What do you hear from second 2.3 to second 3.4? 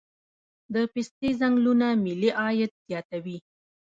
عاید زیاتوي